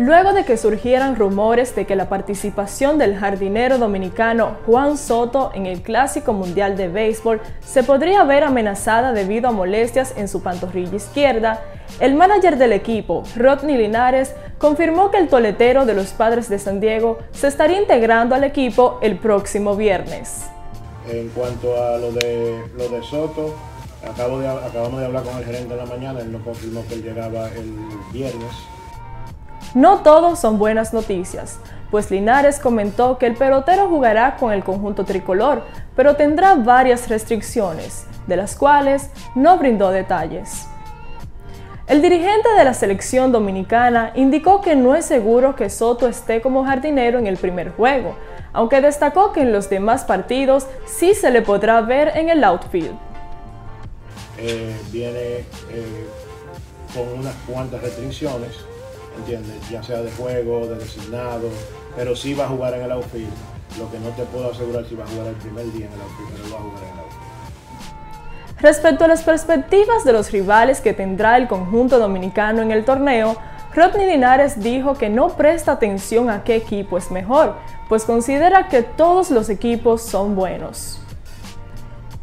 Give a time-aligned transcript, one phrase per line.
[0.00, 5.66] Luego de que surgieran rumores de que la participación del jardinero dominicano Juan Soto en
[5.66, 10.96] el Clásico Mundial de Béisbol se podría ver amenazada debido a molestias en su pantorrilla
[10.96, 11.62] izquierda,
[12.00, 16.80] el manager del equipo, Rodney Linares, confirmó que el toletero de los Padres de San
[16.80, 20.46] Diego se estaría integrando al equipo el próximo viernes.
[21.10, 23.54] En cuanto a lo de, lo de Soto,
[24.02, 27.48] acabamos de hablar con el gerente en la mañana, él nos confirmó que él llegaba
[27.50, 27.70] el
[28.14, 28.48] viernes
[29.74, 31.58] no todos son buenas noticias,
[31.90, 35.62] pues Linares comentó que el pelotero jugará con el conjunto tricolor,
[35.96, 40.66] pero tendrá varias restricciones, de las cuales no brindó detalles.
[41.86, 46.64] El dirigente de la selección dominicana indicó que no es seguro que Soto esté como
[46.64, 48.14] jardinero en el primer juego,
[48.52, 52.96] aunque destacó que en los demás partidos sí se le podrá ver en el outfield.
[54.38, 56.06] Eh, viene eh,
[56.94, 58.52] con unas cuantas restricciones,
[59.20, 59.68] ¿entiendes?
[59.70, 61.48] Ya sea de juego, de designado,
[61.96, 63.32] pero sí va a jugar en el outfield.
[63.78, 66.00] Lo que no te puedo asegurar si va a jugar el primer día en el
[66.00, 68.60] outfield, pero va a jugar en el outfield.
[68.60, 73.36] Respecto a las perspectivas de los rivales que tendrá el conjunto dominicano en el torneo,
[73.74, 77.54] Rodney Linares dijo que no presta atención a qué equipo es mejor,
[77.88, 81.00] pues considera que todos los equipos son buenos.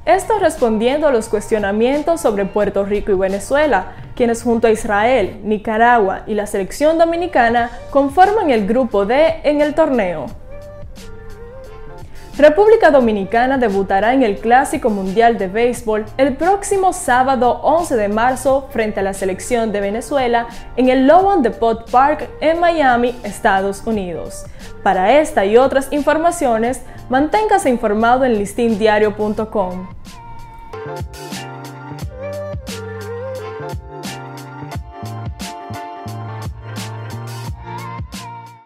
[0.05, 6.23] Esto respondiendo a los cuestionamientos sobre Puerto Rico y Venezuela, quienes junto a Israel, Nicaragua
[6.27, 10.25] y la selección dominicana conforman el grupo D en el torneo.
[12.37, 18.67] República Dominicana debutará en el Clásico Mundial de Béisbol el próximo sábado 11 de marzo
[18.69, 24.45] frente a la selección de Venezuela en el Lowon Depot Park en Miami, Estados Unidos.
[24.83, 29.87] Para esta y otras informaciones, manténgase informado en listindiario.com.